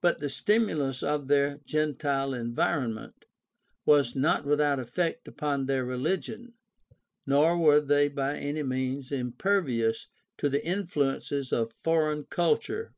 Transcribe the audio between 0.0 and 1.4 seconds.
But the stimulus of